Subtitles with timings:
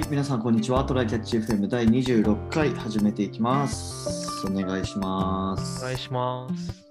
[0.00, 0.82] はい、皆さん、こんにちは。
[0.82, 4.46] トライキャッチ FM 第26回始めていきます。
[4.46, 5.82] お願いします。
[5.82, 6.86] お願いします。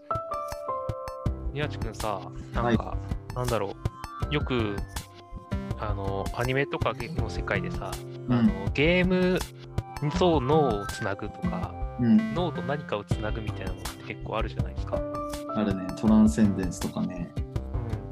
[1.52, 2.22] 宮地くんさ、
[2.54, 2.96] なんか、
[3.34, 3.74] なんだろ
[4.30, 4.76] う、よく、
[5.80, 7.90] あの、アニメとかの世界でさ、
[8.28, 9.40] うんあのゲーム
[10.20, 15.02] と脳をつなぐとか、うん、脳と何かをつなぐみたいなのって結構あるじゃないですか。
[15.56, 17.32] あるね、トランセンデンスとかね。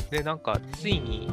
[0.02, 1.30] うん、で、なんか、ついに、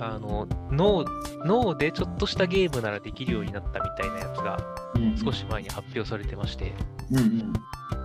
[0.00, 1.04] あの脳
[1.44, 4.58] 脳でちょっとしたゲームならできるようになったみたいなやつが
[4.94, 6.72] うん、少し前に発表されてまして、
[7.10, 7.52] うんうん。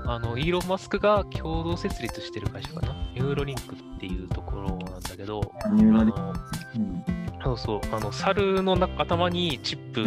[0.06, 2.94] あの、イーロン・マスクが共同設立してる会社かな？
[3.14, 6.34] ニューロリンクっていうところなんだけど、ニューラリあの
[6.76, 7.04] うん
[7.44, 10.02] そうそう、あの、猿のな頭にチップ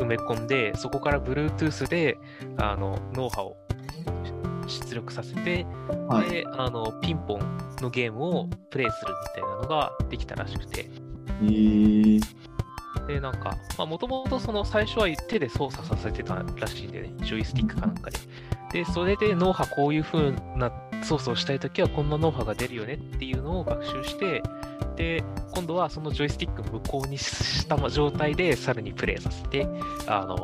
[0.00, 2.18] 埋め込んで、そこから Bluetooth で、
[2.56, 3.56] あの、脳波を
[4.68, 5.66] 出力させて、
[6.08, 6.30] はい。
[6.30, 10.88] で、あの、ピンポンのゲームをプレイするみたいなのができたらしくて、
[11.40, 12.20] えー、
[13.06, 18.18] で、なんか、まあ、もともとその最初は手で操作させてたらしいんでね、ジョイスティックかなんかで。
[18.72, 24.42] で、それで脳波こういう風な操作をしたいときはこんな脳波が出るよねっていうのを学習して、
[24.96, 25.22] で、
[25.54, 29.66] 今度はそのジョイスティックを無効にした状態でさらにプレイさせて、
[30.06, 30.36] あの、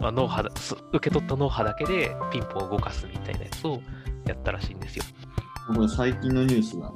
[0.00, 3.80] まあ、脳波受け取った脳波だけでピンポンを動かすみたいなやつを
[4.26, 5.04] やったらしいんですよ。
[5.74, 6.94] これ最近のニュースだね。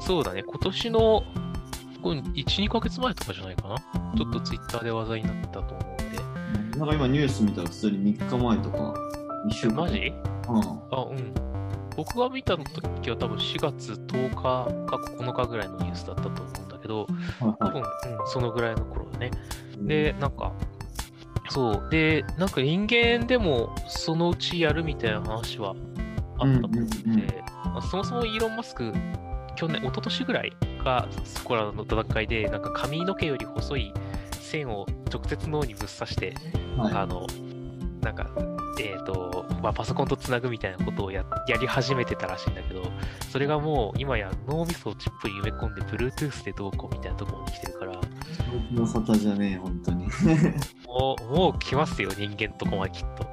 [0.00, 1.22] そうだね、今年の
[2.08, 3.76] これ1、2ヶ月前とかじゃないかな。
[4.16, 6.78] ちょっとツイッターで話題になったと思うんで。
[6.78, 8.94] なんか今ニュース見たら普通に3日前とか、
[9.50, 9.74] 1週間。
[9.74, 10.12] マジ？
[10.48, 10.58] うん。
[10.90, 11.34] あ、うん。
[11.94, 14.68] 僕が見た時は多分4月10日か
[15.18, 17.06] 9日ぐらいのニュースだったと思うんだけど、
[17.40, 17.84] 多分、うん、
[18.28, 19.30] そのぐらいの頃だね。
[19.84, 19.86] い。
[19.86, 20.52] で、なんか、
[21.50, 21.88] そう。
[21.90, 25.74] で、なんか人間でもそのうちやるみたいな話は
[26.38, 27.26] あったと思うんで、うんうんうん
[27.64, 28.94] まあそもそもイーロン・マスク、
[29.56, 30.52] 去年、一昨年ぐらい
[30.88, 33.92] がそこらの戦いで、なんか髪の毛より細い
[34.40, 36.34] 線を直接脳にぶっ刺して、
[36.78, 37.26] はい、あの、
[38.00, 38.30] なんか、
[38.80, 42.82] えっ、と、まあ、パソコンとつなぐみたいなことをややり始めてたらしいんだけど、
[43.30, 47.92] それがもう今や脳みそをチップに埋め込んで、Bluetooth でどうこうみたいなところに来てるから、
[48.72, 50.06] の沙汰じゃねえ、本当に。
[50.86, 53.26] もう、 もう来ますよ、人間とこまできっと。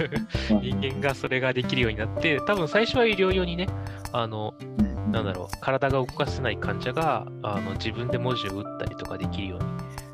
[0.62, 3.68] 人間がそれができるようになって、多分最初は医療用にね、
[4.12, 9.66] あの、うん、なんだろう、体が動かせない患者が、あの、自分で文字を打ったりとかできるように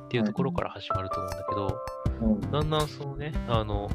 [0.07, 1.81] っていうところから始まると思うんだけど、
[2.21, 2.51] うん。
[2.51, 3.91] だんだんそのね、あの、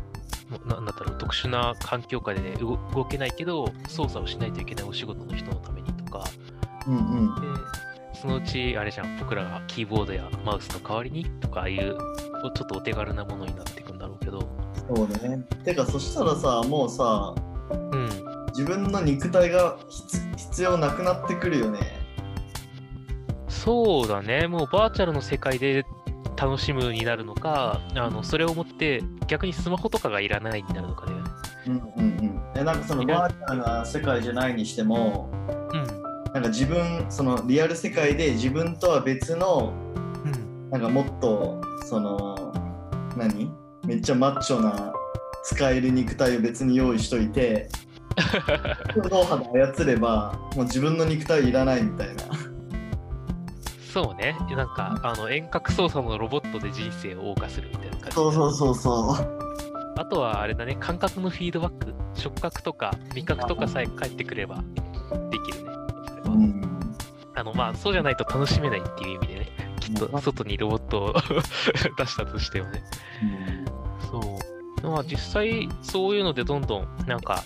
[0.68, 6.24] ななんだったろう、特殊な環境下で、ね、動動けないけど、操作をしないといけないお仕事の人のためにとか、
[6.88, 7.00] うんう
[7.32, 7.36] ん。
[7.36, 7.42] で、
[8.22, 11.98] そのうち、あれじゃん、僕らがキーボードやマウスの代わりにとか、ああいう、
[12.56, 14.42] ちょっとお手軽なものになっていくんだろうけど、
[14.94, 15.44] そうね。
[15.64, 17.34] てか、そしたらさ、もうさ、
[17.72, 18.10] うん、
[18.52, 21.80] 自分の肉体が必必要なくなってくるよね。
[23.48, 25.86] そうだね、もうバーチャルの世界で
[26.36, 31.14] 楽しむになるのか、あのそれをもって逆にスマホとかがいらないになるのかね。
[31.68, 32.42] うんうんうん。
[32.56, 35.30] え、なんかそのバーチャルな世界じゃないにしても、
[35.72, 35.86] うん、
[36.34, 39.74] なんか自分、そのリアル世界で自分とは別の、
[40.26, 42.52] うん、なんかもっと、その、
[43.16, 43.52] 何？
[43.86, 44.94] めっちゃマッチョな
[45.44, 47.70] 使える肉体を別に用意しといて、
[48.96, 52.24] 脳波で操れば、もう自分の肉体いらないみたいな。
[53.94, 58.16] そうね、なんかあの遠隔操作のロボットで人生を謳歌するみたいな感じ。
[58.16, 59.42] そうそうそうそう。
[59.98, 64.64] あとはあれだね、感覚のフィードバック、触覚とか味覚とかさえ返ってくれば
[65.30, 65.72] できるね。
[66.08, 66.62] それはうん。
[67.36, 69.48] あのまあそうじゃないと楽しめないっていう意味でね、
[69.82, 71.14] きっと外にロボットを
[71.98, 72.84] 出したとしてもね。
[74.10, 74.20] そ
[74.84, 74.88] う。
[74.90, 77.44] まあ実際そういうのでどんどんなんか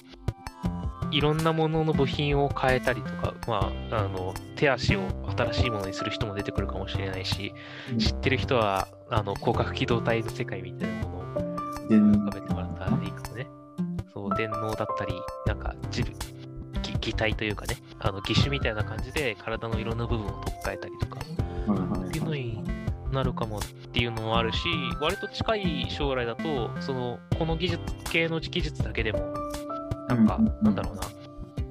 [1.16, 7.54] いろんなものの部品を変えたりとか、まあ、あの手足を新しいものにする人も出てくるかもしれないし、
[7.90, 8.00] うん。
[8.00, 13.48] 知ってる人はあの広角機動隊の世界みたいなものをで浮かべてもらったらいいかもね。
[14.14, 15.14] そう、電脳だったり、
[15.46, 16.14] なんか自分
[16.82, 21.22] 擬擬態というかね、あの義手みたいな感じで体のいろんな部分を取っ替えたりとか。
[22.08, 22.62] っていうのに
[23.12, 23.62] なるかもっ
[23.94, 24.60] ていうのもあるし、
[25.00, 27.82] 割と近い将来だと、その、この技術
[28.12, 29.20] 系の技術だけでも、
[30.16, 31.02] なんなんだろうな、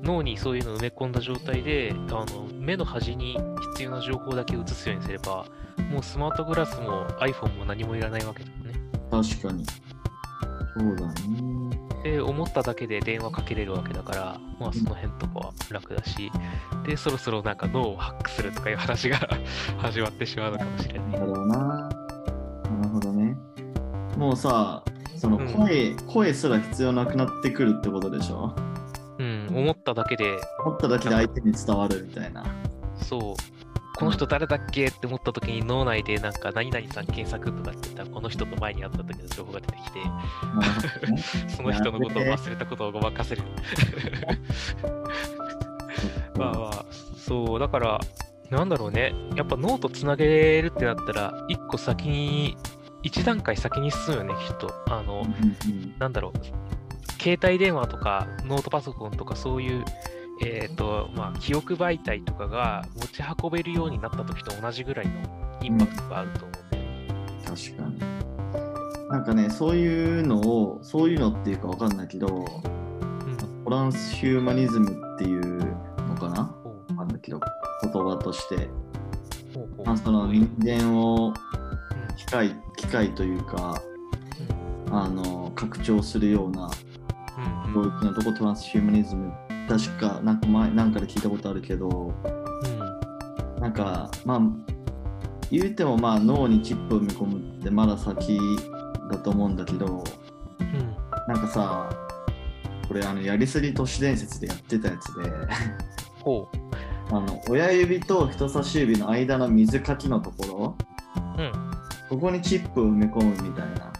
[0.02, 2.26] 脳にそういうのを埋め込んだ状態で、あの、
[2.58, 3.38] 目の端に
[3.73, 5.46] 必要な情報だけ映すようにすれば、
[5.91, 8.81] もうスマートグラスも iPhone も何もいらないわけだよね。
[9.11, 9.64] 確かに。
[10.76, 11.55] そうだね。
[12.02, 16.31] で、思っただけで電話かけれるわけだから、まあその辺とかは楽だし、
[16.87, 19.19] で、そろそろなんか脳をハックするとかいう話が
[19.79, 21.20] 始まってしまうのかもしれない。
[21.20, 21.88] な
[22.82, 23.37] るほどね。
[24.19, 24.82] もうさ、
[25.24, 25.48] そのうん。
[25.48, 28.54] 声、声すら必要なくなってくるってことでしょ？
[29.18, 30.36] うん、思っただけで、
[30.66, 32.44] 思っただけで相手に伝わるみたいな。
[32.96, 33.34] そう。
[33.96, 40.00] この人誰だっけって思った時に脳内でなんか何々さん検索とかって言ったらこの人と前に会った時の情報が出てきて。
[41.56, 43.42] その人のことを忘れたことをごまかせる。
[46.36, 46.84] まあまあ
[47.16, 47.58] そう。
[47.58, 48.00] だから
[48.50, 49.14] なんだろうね。
[49.36, 52.56] やっぱ脳とつなげるってなったら一個先に
[53.04, 54.72] 一段階先に進むよねきっと。
[54.90, 56.38] あの、うんうんなんだろう。
[57.22, 59.84] 携帯電話とかノートパソコンとかそういう
[60.42, 65.12] えっ、とまあ記憶媒体とかが持ち運べるようになった時と同じぐらいの
[65.62, 67.08] インパクトがあると思うんだよね。
[67.44, 68.24] 確かに。
[69.10, 72.26] なんかね、そういうのを、そういうのっていうかわかんないけど、
[73.64, 75.58] トランスヒューマニズムっていう
[76.08, 76.44] のかな？
[76.64, 76.92] ほう。
[76.92, 77.40] んないけど、
[77.82, 78.68] 言葉として、
[79.54, 79.86] ほうほう。
[79.86, 81.34] まあ、その人間をうん
[82.16, 83.81] 機械、機械というか、
[84.90, 86.70] あの、拡張するような
[87.75, 89.32] 領域のとこトランスヒューマニズム、
[89.69, 92.94] 確かなんか前、なんかで聞いたことあるけど、うん
[93.61, 94.40] なんか、まあ、
[95.50, 98.38] 言うてもまあ脳にチップを埋め込むってまだ先
[99.10, 100.05] だと思うんだけど、
[100.60, 100.96] うん
[101.26, 101.88] なんかさ、
[102.87, 105.31] これあのやりすぎ都市伝説でやってたやつで、
[106.22, 106.49] ほ
[107.10, 110.76] あの親指と人差し指の間の水かきのところ、
[111.38, 111.40] う。
[111.40, 111.63] うん。
[112.08, 113.92] ここにチップを埋め込むみたいな。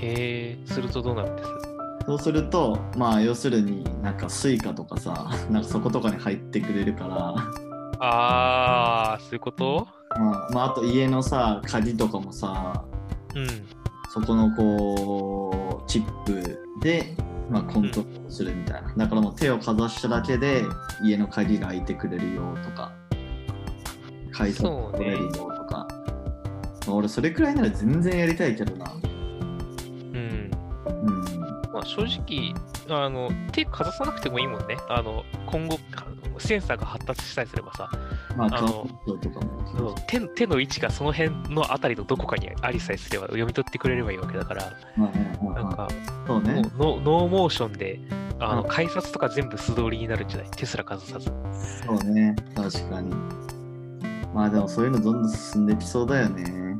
[0.00, 1.48] へえ、するとどうなるんです？
[2.06, 7.34] そうすると、まあ要するになんか Suica とかさ、 なんかそことかに入ってくれるから、
[8.00, 9.86] あー、そういうこと？
[10.18, 12.84] まあ、まああと家のさ、鍵とかもさ、
[13.34, 13.46] うん。
[14.12, 17.16] そこのこうチップで、
[17.48, 20.64] まあ、コントロールするみたいな、だからもう手をかざしただけで
[21.02, 22.92] 家の鍵が開いてくれるよとか
[24.30, 25.88] 改札そうね取れるよとか、
[26.86, 28.92] まあ俺それくらいなら全然やりたいけどな。
[28.92, 30.50] うん。
[30.86, 31.20] うん。
[31.72, 32.54] まあ、正直、
[32.88, 34.76] あの、手かざさなくてもいいもんね。
[34.88, 35.78] あの、今後、
[36.38, 37.88] センサーが発達したりすればさ、
[38.36, 38.86] まああの
[40.06, 45.88] 手手の位置がその辺のあたりのどこかにありさえすれば読み取ってくれればいいわけだから、なんか、
[46.26, 46.62] そうね。
[46.74, 48.00] もうノノーモーションで、
[48.40, 51.26] あの、うん改札とか全部素通りになるんじゃない手すらかざさず。
[51.86, 52.34] そうね。
[52.56, 53.14] 確かに。
[54.34, 56.71] まあでもそういうのどんどん進んできそうだよね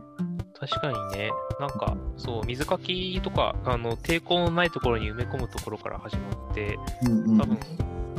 [0.65, 7.59] 確かにね、なんか、そう、水かきとか、あの、抵抗のないところに埋め込むところから始まって、うんうん多分、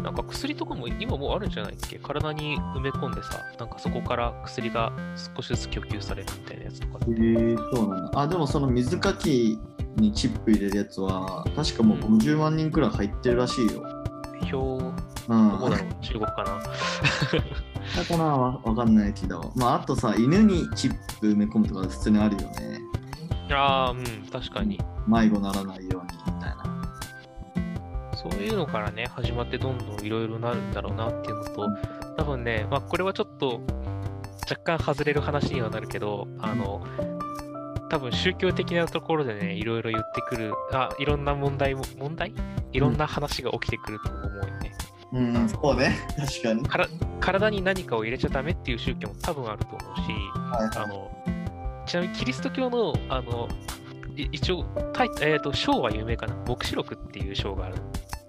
[0.04, 1.98] なんか薬とかも今もうあるんじゃないっけ？
[2.00, 4.92] 体に埋め込んでさ、なんかそこから薬が
[5.38, 7.00] 少しずつ供給されるみたいなやつとか。
[7.06, 8.20] へえそうなんだ。
[8.20, 9.58] あ、でもその水かき
[9.96, 13.82] にチップ入れるやつは、確かもう50万人くらい入ってるらしいよ。
[14.52, 14.84] 表、
[15.30, 15.52] うん。
[15.52, 15.90] どこだろう？
[16.14, 16.62] 中国かな
[17.98, 19.52] だかなわわかんないけど。
[19.56, 22.80] まあ、あとさ、犬にチップ埋め込むとか普通にあるよね。
[23.52, 24.80] ああ、うん、確かに。
[25.08, 26.64] 迷子ならないようにみたいな。
[28.14, 31.68] そういうのからね、始まってどんどんいろいろなるんだろうなっていうのと、
[32.18, 33.62] 多分ね、まあ、これはちょっと
[34.50, 36.86] 若干外れる話にはなるけど、あの、
[37.90, 42.34] 多分宗教的なところでね、いろいろ言ってくる、あ、いろんな問題も、問題？
[42.72, 44.74] いろんな話が起きてくると思うよね。
[45.14, 45.96] うん、そうね。
[46.18, 46.64] 確かに。
[46.64, 46.88] から
[47.20, 50.02] 体に何かを入れちゃダメっていう宗教も多分あると思うし、
[50.36, 51.12] はいあの、
[51.86, 53.48] ちなみにキリスト教の、あの、
[54.16, 54.66] い一応
[55.22, 56.36] えー、と章は有名かな。
[56.46, 57.76] 黙示録っていう章がある。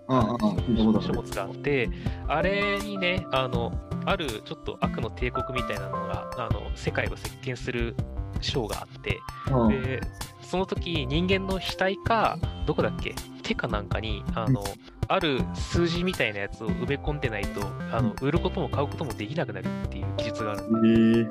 [0.09, 0.37] うんうんうん。
[0.37, 1.91] 聞いたことある書物があって、
[2.29, 3.73] あれにね、あの、
[4.05, 7.97] あるちょっと悪の帝国みたいなのが、あの、世界を席巻する
[8.41, 9.19] 章があって、
[9.51, 9.83] うん。
[9.83, 10.01] で、
[10.43, 13.15] その時人間の額か、どこだっけ？
[13.43, 14.63] 手かなんかに、あの、
[15.09, 17.61] ある数字みたいなやつを埋め込んでないと、
[17.93, 21.29] あの、売ることも買うこともできなくなるっていう技術があるんへえ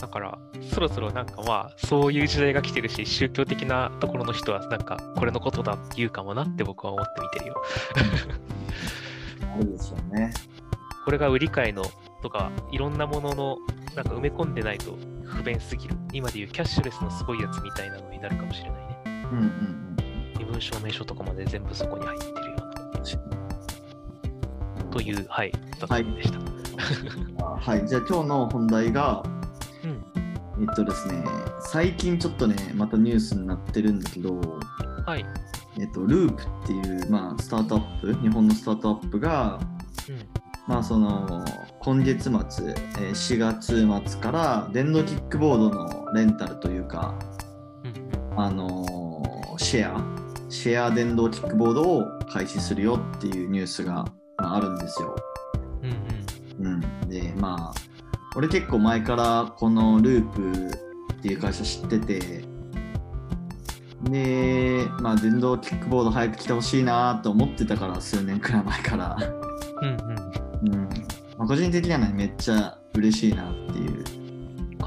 [0.00, 0.38] だから、
[0.72, 7.62] そろそろなんかまあ、そういう時代が来てるし、宗教的なところの人は、なんか、これのことだって言うかもなって僕は思って見てるよ。
[9.54, 10.32] あるでしょうね。
[11.04, 11.84] これが売り買いの
[12.22, 13.56] とか、いろんなものの、
[13.94, 15.96] なんか埋め込んでないと不便すぎる。
[16.12, 18.96] 今でいうキャッシュレスのすごいやつみたいなのになるかもしれないね。
[19.32, 19.86] うんうん
[20.38, 22.65] 身分証明書とかまで全部そこに入ってるよ
[23.14, 23.36] うな。
[24.84, 24.90] うん。
[24.90, 26.38] という、はい、雑談でした。
[27.44, 29.22] はい、じゃあ今日の本題が、
[29.84, 30.04] うん
[30.58, 31.22] えっとですね、
[31.60, 34.40] 最近ちょっとね、またニュースになってるんだけど、
[35.04, 35.26] はい。
[35.78, 39.60] えっと、ループっていう、まあ、スタートアップ、日本のスタートアップが、
[40.08, 40.18] うん。
[40.66, 41.44] まあ、その、
[41.80, 47.14] 今月末、えー4月末から電動キックボードのレンタルというか、
[47.84, 47.88] う
[48.36, 48.40] ん。
[48.40, 54.04] あのーシェア、シェア電動キックボードを開始するよっていうニュースが、
[54.38, 55.16] まあ、あるんですよ。
[55.82, 56.66] うん。
[56.66, 56.74] うん。
[56.74, 56.76] う
[57.06, 57.74] ん、でまあ
[58.36, 60.52] 俺結構前からこのループ
[61.14, 62.44] っていう会社知ってて
[64.02, 69.16] でまあ電動キックボード早く来てほしいなと思ってたから数年くらい前から、
[69.82, 69.88] うん。
[69.88, 70.74] うん。
[70.74, 70.88] うん
[71.38, 74.04] まあ、個人的にはねめっちゃ嬉しいなっていう。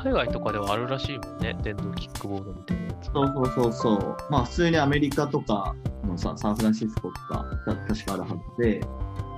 [0.03, 3.11] 海外とかではあるらしいもんね、電動キックボードみたいなやつ。
[3.11, 4.17] そうそうそうそう。
[4.29, 5.75] まあ普通にアメリカとか
[6.05, 8.27] のさ、サンフランシスコとか、た確かあるは
[8.57, 8.81] ずで、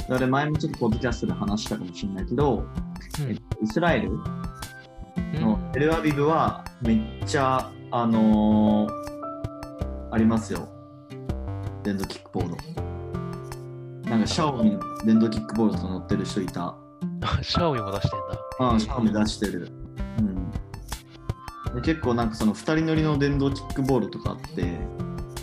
[0.08, 2.66] それ前もちょっとポッドキャストで話したかもしれないけど、
[3.28, 4.12] えっとイスラエル
[5.40, 9.02] のテルアビブはめっちゃ、あのー
[10.14, 10.68] ありますよ。
[11.84, 14.10] 電動キックボード。
[14.10, 16.76] なんかシャオミの電動キックボードと乗ってる人いた。
[17.42, 18.40] シャオミも出してんだ。
[18.60, 19.81] ああ、シャオミ出してる。
[21.80, 24.64] 結構なんかその2人乗りの電動キックボードとかあって、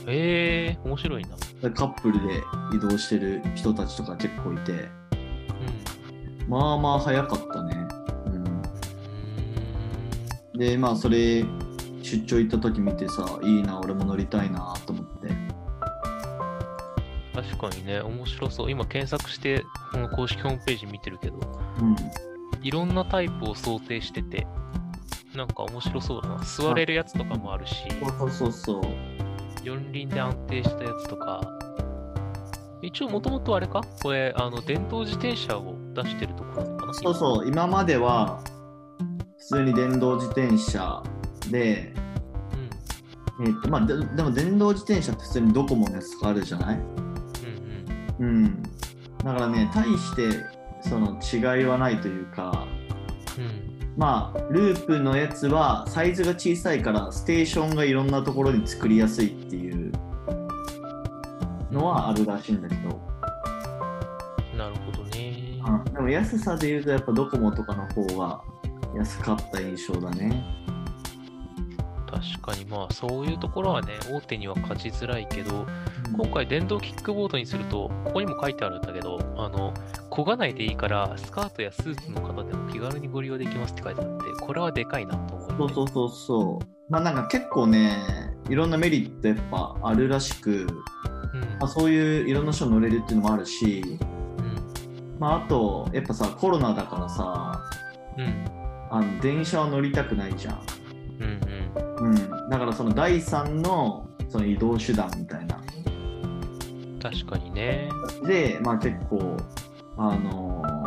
[0.07, 1.37] ええー、面白いな。
[1.63, 2.43] でカップルで
[2.75, 6.49] 移動してる人たちとか結構いて、うん。
[6.49, 7.89] まあまあ早かったね。
[8.27, 8.59] うん
[10.59, 11.45] で、まあそれ、
[12.03, 15.29] 出張行った時見てさ、いいな、俺も乗りたいなと思って。
[17.33, 18.71] 確かにね、面白そう。
[18.71, 21.39] 今検索して、この公式ホームページ見てるけど、
[21.81, 21.97] うん。
[22.61, 24.49] いろんなタイプを想定してて、
[25.39, 26.39] なんか面白そうだな。
[26.45, 27.85] 座れるやつとかもあるし、
[28.19, 28.83] そうそうそう。
[29.63, 31.41] 四輪で安定したやつとか、
[32.83, 33.83] 一応もともとあれか？
[34.03, 36.93] これ、あの、電動自転車を出してるところかな？
[36.93, 38.43] そうそう、今までは、
[39.39, 41.03] 普通に電動自転車
[41.51, 41.95] で、
[43.39, 43.47] うん。
[43.47, 46.79] えっとまあ、ででも電動自転車って普通にドコモのやつとかあるじゃない？
[48.21, 48.63] うんうん。
[48.63, 50.31] だからね、大して
[50.81, 52.67] その違いはないというか、
[53.39, 53.68] うん。
[53.99, 54.01] うん。
[54.01, 59.93] まあ、ループのやつはサイズが小さいからステーションがいろんなところに作りやすいっていう
[61.71, 63.01] のはあるらしいんだけど、
[64.57, 65.61] なるほどね。
[65.67, 68.41] うんでも安さで言うとやっぱドコモとかの方が
[68.97, 70.45] 安かった印象だね。
[72.11, 75.67] 確かにまあそういうところはね、大手には勝ちづらいけど、
[76.17, 79.75] 今回電動キックボードにすると、ここにも書いてあるんだけど、あの、
[80.19, 85.55] 漕がないでいいから、スカートやスーツの方でも気軽にご利用できますって書いてあって、これはでかいなと思う、ね。
[85.59, 86.93] そうそうそうそう。
[86.93, 87.97] まあなんか結構ね、
[88.51, 91.41] いろんなメリットやっぱあるらしく、うん。
[91.61, 93.85] まあ、そういういろんな人乗れるっていうのもあるし、
[94.39, 95.17] うん。
[95.21, 97.63] まああとやっぱさコロナだからさ、
[98.19, 98.45] うん。
[98.91, 100.61] あの電車は乗りたくないじゃん。
[101.21, 102.09] うん。
[102.09, 102.49] うん。
[102.51, 105.61] だからその第三のその移動手段みたいな。
[106.25, 106.99] うん。
[107.01, 107.89] 確かにね。
[108.27, 109.37] で、まあ結構、
[109.99, 110.79] あのー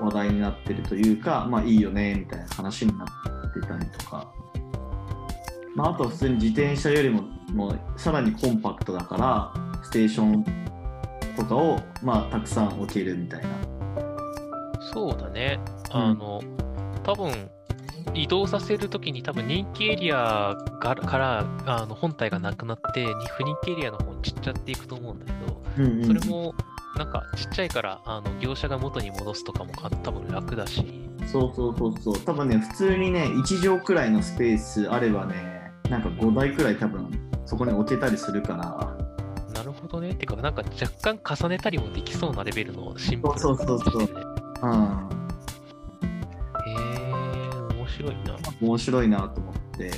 [0.00, 3.08] 話題になってるというか、まあいいよねみたいな話になっ
[3.52, 4.32] てたりとか。
[5.74, 10.44] まああとは普通に自転車よりももうさらにコンパクトだから、ステーション
[11.36, 13.48] とかをまあたくさん置けるみたいな。
[14.92, 15.58] そうだね。
[15.90, 16.40] あの、
[17.02, 17.32] 多分
[18.14, 23.04] 移動させるときに多分人気エリアがからあの本体がなくなって、
[23.36, 26.54] 不人気エリアの方に散っちゃっていくと思うんだけど、うんうんそれも
[26.96, 32.18] なんかちっちゃいからあの業者が元に戻すとかもか多分楽だし、そうそうそうそう。
[32.20, 37.10] 多分ね、普通にね、1畳くらいのスペースあればね、なんか5台くらい多分
[37.44, 38.96] そこに置けたりするから。
[39.54, 40.14] なるほどね。
[40.14, 44.08] てか、なんか若干重ねたりもできそうなレベルのシンプルなそうそうそうそう
[44.62, 45.08] うん。
[46.66, 48.36] へえ、面白いな。
[48.60, 49.90] 面白いなと思って。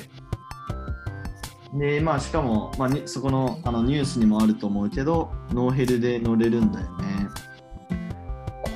[1.73, 7.27] で、まあ、しかも、まあ、にそこのあのニュースにもあると思うけど、ノーヘルで乗れるんだよね。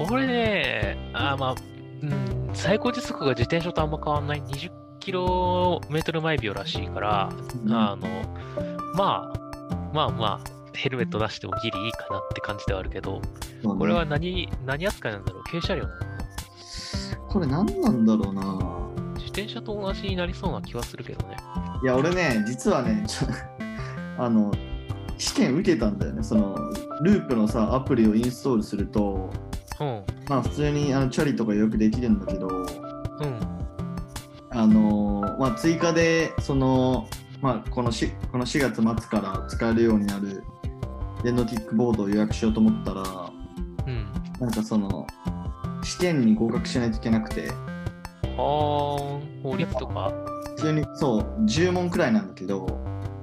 [0.08, 1.56] これね、あーまあ、
[2.02, 8.08] うん、最高時速が自転車とあんま変わんない20キロメートル毎秒らしいから、あの、
[8.96, 9.40] まあ、
[9.94, 10.40] まあまあ、
[10.74, 13.30] ヘルメット出してもギリいいかなって感じではあるけど、ね
[13.64, 15.44] これは何、何扱いなんだろう？
[15.44, 15.96] 軽車両なの？
[17.28, 18.42] これ何なんだろうな。
[19.16, 21.38] 自転車と同じになりそうな気はするけどね。
[21.84, 23.27] いや、俺ね、実はね、ち ょ
[24.17, 24.51] あの、
[25.17, 26.24] 試験受けたんだよね。
[26.24, 26.55] その、
[27.01, 29.29] ループのさ、アプリをインストールすると、
[29.79, 32.65] うん、まあ、普通にあのチャリとかよくできるんだけど、うん、
[34.51, 37.08] あのーまあ、追加でその、
[37.41, 40.44] まあ、このしこの4月末から使えるようになる
[41.24, 43.03] 電動キックボードを予約しようと思ったら
[43.86, 44.05] うん。
[44.39, 45.05] なんかその
[45.84, 47.50] 試験に合格しないといけなくて
[48.24, 50.13] あー、法律とか？
[50.56, 52.66] 普通にそう10問くらいなんだけど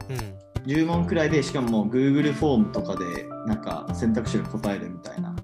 [0.08, 0.42] うん。
[0.66, 5.34] 10問くらいでしかも Google フォームとかでなんか選択肢で答えるみたいな、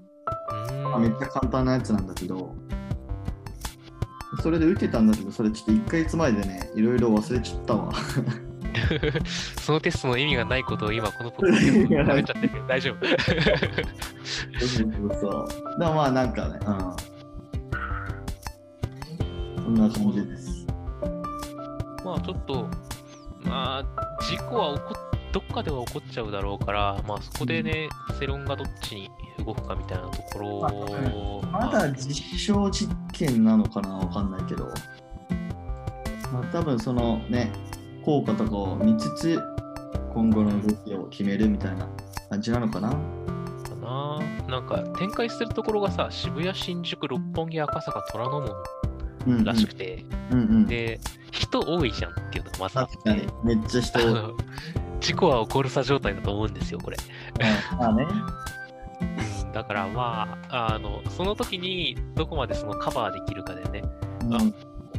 [0.93, 2.55] あめっちゃ簡単なやつなんだけど
[4.41, 7.91] それで受けたんだけどそれちょっと1ヶ月前でねいろいろ忘れちゃったわ
[9.61, 13.05] そのテストの意味がないことを今このポッドキャストでちゃって大丈夫。
[13.05, 13.15] そ
[14.65, 15.29] うそうそ
[15.75, 15.79] う。
[15.79, 16.77] でもまあなんかね、うん。
[19.63, 20.58] そんな感じです。
[22.09, 22.67] まあちょっと、
[23.41, 27.87] まあ事故は起こっどっかでは起こっちゃうだろうから、まあそこでね、
[28.19, 29.11] 世論がどっちに
[29.45, 34.65] 動くかみたいなところを、まだ実証実件なのかなわかんないけど、
[36.33, 37.51] まあ、多分そのね、
[38.03, 39.39] 効果とかを見つつ、
[40.15, 41.87] 今後の動きを決めるみたいな
[42.31, 42.89] 感じなのかな。
[42.89, 42.95] か
[43.79, 44.19] な。
[44.47, 48.49] なんか展開するところがさ、渋谷、新宿、六本木、赤坂、虎ノ門
[49.43, 50.99] らしくて、うんうん、で、
[51.31, 54.33] 人多いじゃんっていうのがまずあって確かに、めっちゃ人多い。
[54.99, 56.97] 事故は起こるさ状態だと思うんですよ、これ。
[57.73, 58.05] うんまあね。
[59.45, 63.83] うん、だからまあ、あの、その時にどこまでそのカバーできるかでね、
[64.23, 64.33] うん。
[64.35, 64.39] あ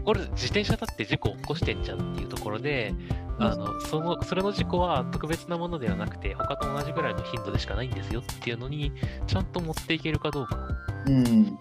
[0.04, 2.94] これ自転車だって事故を起こしてんじゃんっていうところで、
[3.38, 8.92] あのそのそれの事故は特別なものではなくて、他と同じぐらいの頻度でしかないんですよっていうのに、
[9.26, 10.58] ちゃんと持っていけるかどうか、
[11.06, 11.58] うん、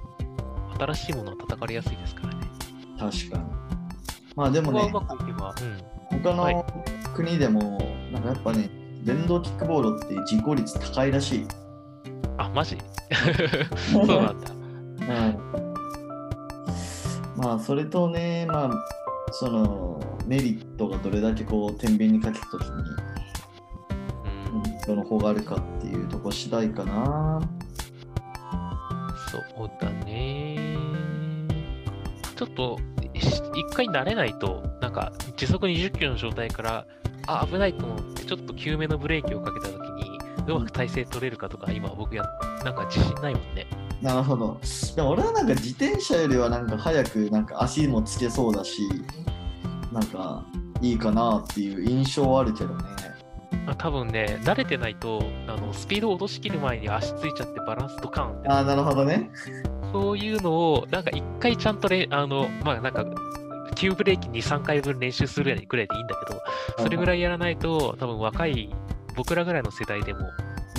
[0.77, 2.48] 新しいものは叩かれやすいですからね。
[2.99, 3.43] 確かに。
[4.35, 6.65] まあでもね他はいの
[7.15, 7.79] 国でも、
[8.11, 8.69] なんかやっぱね、
[9.03, 11.47] 電動キックボードって事故率高いらしい。
[12.37, 12.77] あ、マジ？
[13.91, 14.51] そうなんだ。
[14.51, 15.49] うん
[17.37, 18.71] まあそれとね、まあ
[19.31, 22.69] そのメリットがどれだけこう天秤にかけたときに
[24.51, 27.39] うん、どの方があるかっていうとこ次第かな。
[29.31, 30.77] そうだね。
[32.39, 32.77] ちょっと、
[33.15, 36.85] し一回慣れないと、なんか、時速20キロの状態から、
[37.27, 40.17] あ、危ないと思って、ちょっと急めのブレーキをかけたときに、
[40.47, 42.23] うまく体勢取れるかとか、今僕や、
[42.63, 43.67] なんか自信ないもんね。
[44.01, 44.57] なるほど。
[44.95, 48.83] でも俺はなんか自転車よりはなんか早くなんか足もつけそうだし、
[49.91, 50.45] なんか
[50.81, 52.83] いいかなっていう印象はあるけどね。
[53.67, 59.29] あ多分ね、慣れてないと、あの、スピードを落としきる前に足ついちゃってバランスドカーンってああ、なるほどね。
[59.91, 63.05] そういうのを、なんか一回ちゃんとれ、あの、まあなんか、
[63.75, 66.41] 急ブレーキ2、3回分練習するぐらいでいいんだけど、
[66.83, 68.69] それぐらいやらないと、多分若い、
[69.15, 70.29] 僕らぐらいの世代でも、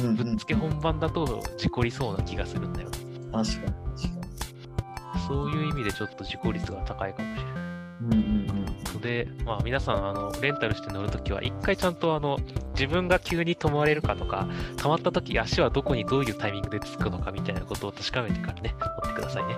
[0.00, 2.88] うんうん、ぶっつけ本番だと事故りそうな気がするんだよ
[3.32, 3.42] な。
[3.42, 8.16] 確かに確かそういう意味でちょっと事故率が高いかもしれない。
[8.16, 8.16] に。
[8.16, 12.38] うんうんので、まあ皆さん、あの、レンタルして乗るときは、一回ちゃんとあの、
[12.80, 19.56] 自分が急に止まれるかとか、止まったとき足はどこにどういうタイミングでつくのかみたいなことを確かめてからね、乗ってくださいね。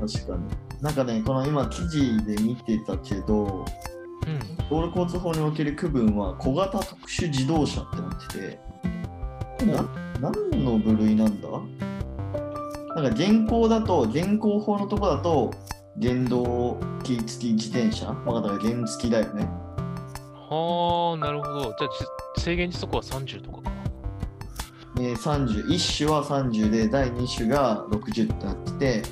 [0.00, 0.08] うん。
[0.08, 0.44] 確かに。
[0.80, 3.64] なんかね、この今記事で見てたけど、
[4.26, 4.68] うん。
[4.70, 8.60] 道路交通法における区分は小型特殊自動車ってなってて、
[9.66, 11.48] な何の部類なんだ？
[12.94, 15.50] なんか現行だと、現行法のとこだと、
[16.00, 18.12] 原動機付き自転車？
[18.12, 19.48] まあだから原付きだよね。
[20.50, 21.60] はあ、なるほど。
[21.78, 21.90] じゃあ
[22.36, 23.70] じ、制限時速は30とかか。
[24.98, 29.02] えー、30、1種は30で、第2種が60ってなってて、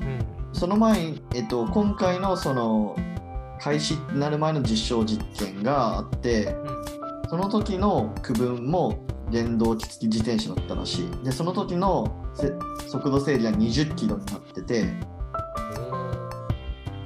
[0.00, 0.26] うん。
[0.52, 2.94] その前に、えっと、今回のその
[3.58, 6.54] 開始になる前の実証実験があって、
[7.24, 7.30] うん。
[7.30, 11.24] その時の区分も電動機付き自転車だったらしい。
[11.24, 12.52] で、その時のせ
[12.86, 14.92] 速度制限は20キロになってて、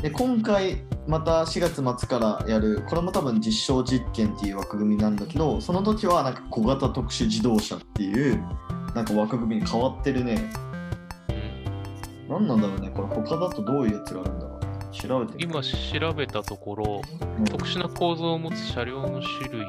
[0.02, 8.42] で、今回また4月末からやる、これも多分実証実験っていう枠組みなんだけど、その時はなんか小型特殊自動車っていう
[8.94, 10.50] なんか枠組みに変わってるね。
[11.28, 14.66] うん何なんだろうね、これ他だとどういうやつがあるんだろうね。
[14.92, 17.02] 調べて今調べたところ、
[17.38, 19.64] うん特殊な構造を持つ車両の種類、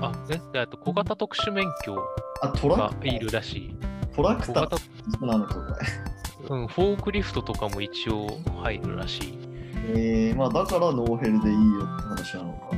[0.00, 1.96] あ、ね、であと小型特殊免許
[2.42, 3.76] あ、トラクターいるらしい。
[4.14, 6.56] トラクターなのか、これ。
[6.56, 8.28] うん、フォークリフトとかも一応
[8.62, 9.45] 入るらしい。
[9.94, 12.70] えー、まあだからノーヘルでいいよって話なのか。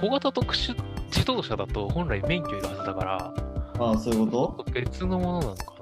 [0.00, 3.34] 小型特殊自動車だと本来免許いるはずだから、
[3.78, 5.72] ああ、そういうこ別のものなのかな。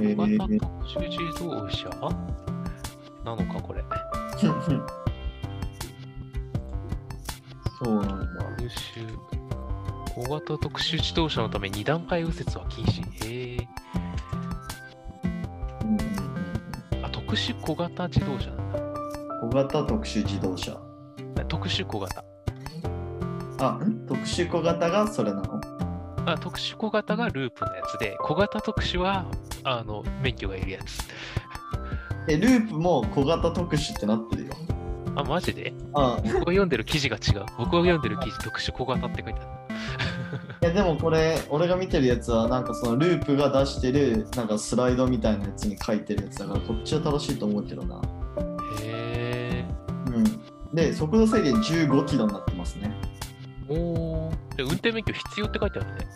[0.00, 1.90] えー小型特殊自動車？
[3.24, 3.82] なのか、これ。
[3.82, 3.88] と
[7.84, 8.26] そうなんだ。
[8.60, 9.00] 優秀。
[10.14, 13.02] 小型特殊自動車のため2段階右折は禁止。
[13.28, 13.68] へえ。
[17.28, 18.78] 特殊小型自動車なんだ。
[19.42, 20.80] 小型特殊自動車。
[21.46, 22.24] 特殊小型。
[23.58, 24.06] あ、ん？
[24.06, 25.60] 特殊小型がそれなの？
[26.24, 29.26] あ特殊小型がループのやつで、小型特殊は
[29.62, 31.00] あの免許がいるやつ。
[32.28, 34.54] え、ループも小型特殊ってなってるよ。
[35.14, 35.74] あ、マジで？
[35.92, 37.44] あ僕が読んでる記事が違う。
[37.58, 39.48] 僕が読んでる記事、特殊小型って書いてある。
[40.62, 48.00] いやでもこれ、俺が見てるやつは、なんかそのループが出してる、なんかスライドみたいなやつに書いてるやつだから、こっちは正しいと思うけどな。
[48.82, 49.64] へ
[50.06, 50.24] うん。
[50.74, 52.94] で、速度制限15キロになってますね。
[53.68, 53.72] ー。
[53.72, 54.56] おー。
[54.56, 56.06] で運転免許必要って書いてあるね。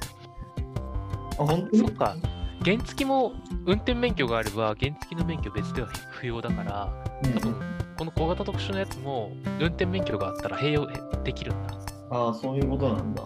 [1.38, 1.78] あ、本当に？
[1.78, 2.16] そっか。
[2.64, 3.32] 原付も
[3.66, 6.92] 運転免許があれば、原付の免許別では不要だから、
[7.24, 7.54] うん多分
[7.98, 10.88] この小型特殊のやつも運転免許があったら併用
[11.22, 11.78] できるんだ。
[12.10, 13.22] ああ、そういうことなんだ。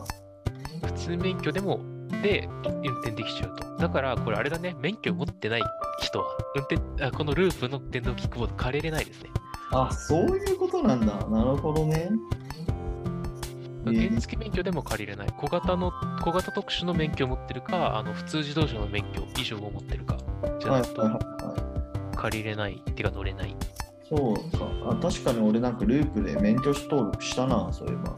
[0.83, 1.81] 普通免許でも、
[2.23, 3.77] で、運転できちゃうと。
[3.77, 5.63] だから、これあれだね、免許持ってない
[6.01, 9.31] 人は、運転あこのループの電動キックボード借りれないですね。
[9.73, 11.07] あ、そういうことなんだ。
[11.29, 12.11] なるほどね。
[13.87, 15.29] えー原付免許でも借りれない。
[15.37, 15.93] 小型の、
[16.25, 20.17] 小型特殊の免許を持ってるか、あの普通自動車の免許以上を持ってるか、
[20.59, 22.17] じゃはいないと。
[22.17, 23.57] 借りれない、っていうか乗れない。
[24.09, 24.67] そうか。
[24.91, 28.17] あ、確かに俺なんかループで免許登録したな、そういえば。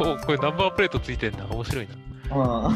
[0.00, 1.46] お、これナンバープレートついてんだ。
[1.46, 1.94] 面白いな。
[2.30, 2.74] ああ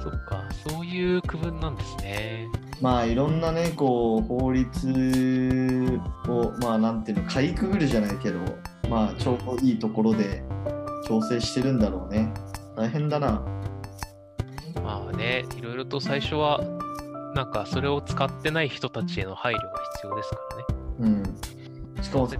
[0.00, 2.46] そっか、そういう区分なんですね。
[2.80, 8.38] まあいろんなね、こう、法律を、まあなんていうの、かいくぐるじゃないけど、
[8.88, 10.42] まあちょうどいいところで
[11.06, 12.32] 調整してるんだろうね。
[12.76, 13.42] 大変だな。
[14.84, 16.60] まあね、いろいろと最初は、
[17.34, 19.62] なんかそれを使ってない人たちへの配慮が
[19.96, 20.36] 必要ですか
[21.00, 21.22] らね。
[21.96, 22.02] うん。
[22.02, 22.36] しかもさ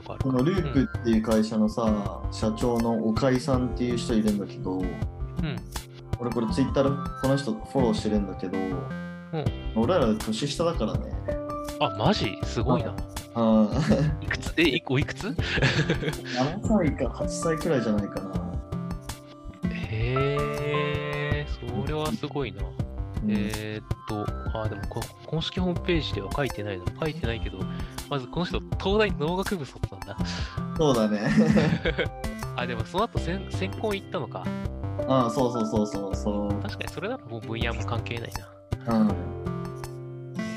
[0.00, 0.22] とこある。
[0.22, 4.84] このループっていう会社のさ、社長の岡井さんっていう人いるんだけど、うん。
[4.84, 4.90] うん。
[6.18, 6.90] 俺これツイッターで
[7.22, 8.58] この人フォローしてるんだけど、
[9.76, 11.00] 俺ら年下だからね。
[11.80, 12.38] あ、マジ？
[12.44, 12.94] すごいな。
[13.34, 13.68] あ
[14.20, 14.52] いくつ？
[14.58, 15.36] え、いおいくつ？7
[16.62, 18.30] 歳か8歳くらいじゃないかな。
[19.72, 22.62] へえ、それはすごいな。
[22.62, 22.70] うん
[23.28, 26.84] えーっと、あ、でもこ公式ホームページでは書いてないな。
[26.98, 27.58] 書いてないけど、
[28.10, 30.16] まずこの人、東大農学部卒なんだ。
[30.76, 31.30] そうだね。
[32.56, 34.44] あ、でもその後専専攻行ったのか。
[35.06, 36.48] ああ、そうそうそうそうそう。
[36.60, 38.30] 確かにそれならもう分野も関係ない
[38.86, 38.98] な。
[38.98, 39.08] うん。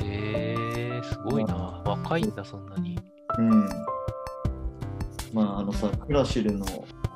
[0.02, 1.84] へえ、すごいな。
[1.86, 2.98] 若いんだ、そんなに。
[3.38, 3.70] うん。
[5.32, 6.66] まあ、あのさ、クラシルの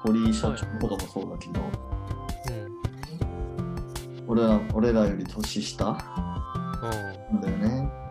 [0.04, 1.62] 堀井社長とかもそうだけど、
[2.52, 4.28] うん。
[4.28, 5.98] 俺ら俺らより年下うん。
[7.40, 8.07] なんだよね。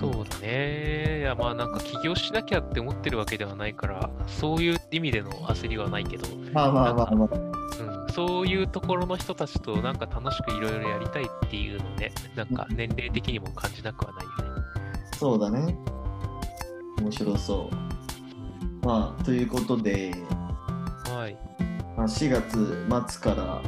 [0.00, 1.18] そうだね。
[1.18, 7.36] いや、まあなんか起業しなきゃって思ってるわけではないから、そういう意味での焦りはないけど、まあまあまあまあ。
[7.36, 14.62] うん、そういうところの人たちとなんか楽しくいろいろやりたいっていうのね、なんか年齢的にも感じなくはないよね。
[15.18, 15.76] そうだね。
[16.98, 18.86] 面白そう。
[18.86, 20.14] まあ、ということで、
[21.10, 21.36] はい。
[21.94, 23.62] まあ、4月末から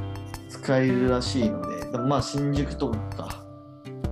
[0.49, 3.45] 使えるらしいので、でもまあ、新宿とかか。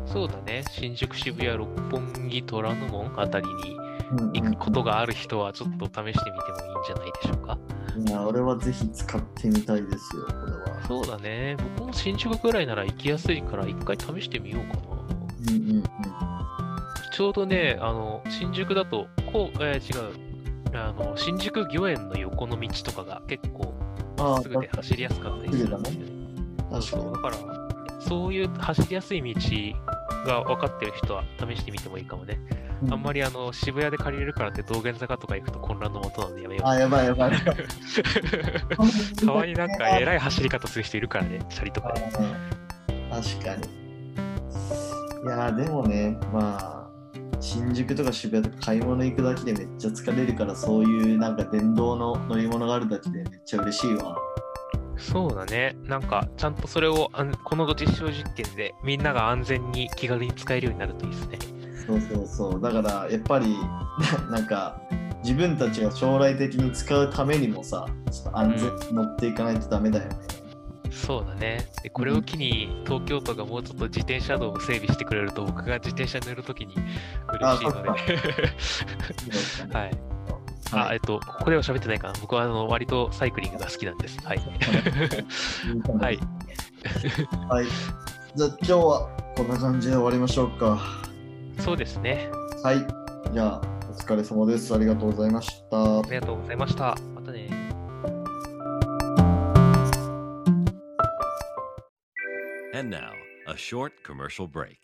[0.05, 0.65] そうだね。
[0.71, 3.77] 新宿、渋谷、六本木、虎ノ門あたりに
[4.13, 7.59] うん行くことがある人はちょっと試してみてもいいんじゃないでしょうか。
[7.97, 10.83] うん、いや、俺はぜひ使ってみたいですよ、これは。
[10.87, 11.57] そうだね。
[11.77, 15.01] 僕も新宿ぐらいなら行きやすいから一回試してみようかな。
[15.55, 15.85] うんうんうん。
[17.13, 20.31] ちょうどね、あの、新宿だと、こう、えー違う。
[20.73, 23.75] あの、新宿御苑の横の道とかが結構
[24.19, 26.13] ああ、すぐで走りやすかったりするんですよね。
[26.59, 27.19] 確かにそうだ。
[27.21, 29.41] から、そういう走りやすい道
[30.27, 32.41] が分かってる人は試してみてもいいかもね。
[32.91, 33.21] あんまり。
[33.21, 36.69] りあの渋谷で借りれるからって道玄坂とか行くと混乱のもとなんでやめよう。
[36.69, 37.33] あ、やばいやばい。
[39.17, 42.01] たまになんか 偉い走り方する人いるからね、チャリとかで。
[42.01, 43.81] 確かに。
[45.23, 46.91] いやーでもね、まあ、
[47.41, 54.17] 新宿とか渋谷とか買い物行くだけでめっちゃ疲れるから、そういうなんか電動の乗り物があるだけでめっちゃ嬉しいわ。
[55.01, 55.77] そうだね。
[55.85, 61.39] なんか、ちゃんとそれをあんこの実証実験でみんなが安全に気軽に使えるようになるといいですね。
[61.87, 62.61] そうそうそう。
[62.61, 63.57] だからやっぱり、
[64.31, 64.81] な なんか、
[65.23, 70.17] 自分たちが将来的に使うためにもさ、ちょっと安全に乗っていかないとダメだよね。
[70.91, 71.67] そうだね。
[71.83, 76.75] で、これを機に東京都がもうちょっと自転車道を整備してくれると僕が自転車乗るときに
[77.33, 77.89] 嬉しいので。
[77.89, 77.95] あ
[79.79, 79.91] はい。
[80.73, 82.15] はいあ、えっと、ここでは喋ってないかな。
[82.21, 84.19] 僕はあの割とサイクリングが好きなんです。
[84.25, 84.39] はい。
[85.99, 86.19] はい。
[87.49, 87.67] はい。
[88.37, 90.81] じゃあ今日はこんな感じで終わりましょうか。
[91.59, 92.31] そうですね。
[92.63, 92.87] はい。
[93.33, 94.73] じゃあお疲れ様です。
[94.75, 96.03] ありがとうございましたあ。
[96.05, 96.97] りがとうございました。
[97.15, 97.49] またね。
[102.73, 103.13] And now,
[103.49, 104.79] a short commercial break.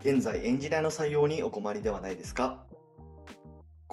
[0.00, 2.63] 現在エンジニアの採用にお困りではないですか？